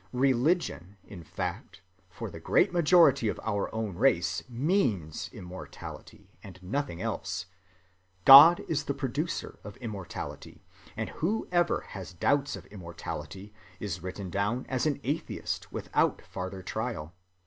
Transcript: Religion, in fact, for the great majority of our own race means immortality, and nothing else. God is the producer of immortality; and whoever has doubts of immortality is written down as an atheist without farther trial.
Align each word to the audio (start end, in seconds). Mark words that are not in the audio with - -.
Religion, 0.13 0.97
in 1.03 1.23
fact, 1.23 1.81
for 2.09 2.31
the 2.31 2.39
great 2.39 2.73
majority 2.73 3.27
of 3.27 3.39
our 3.43 3.69
own 3.71 3.95
race 3.95 4.41
means 4.49 5.29
immortality, 5.31 6.31
and 6.41 6.57
nothing 6.63 6.99
else. 6.99 7.45
God 8.25 8.61
is 8.67 8.85
the 8.85 8.95
producer 8.95 9.59
of 9.63 9.77
immortality; 9.77 10.65
and 10.97 11.09
whoever 11.21 11.81
has 11.89 12.13
doubts 12.13 12.55
of 12.55 12.65
immortality 12.73 13.53
is 13.79 14.01
written 14.01 14.31
down 14.31 14.65
as 14.67 14.87
an 14.87 14.99
atheist 15.03 15.71
without 15.71 16.19
farther 16.23 16.63
trial. 16.63 17.13